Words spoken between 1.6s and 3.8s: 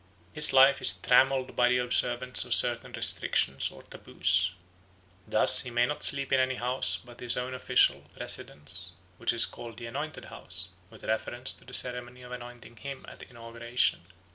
the observance of certain restrictions